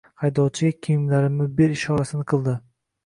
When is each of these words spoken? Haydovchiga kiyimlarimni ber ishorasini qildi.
Haydovchiga 0.21 0.77
kiyimlarimni 0.87 1.47
ber 1.59 1.75
ishorasini 1.79 2.27
qildi. 2.33 2.57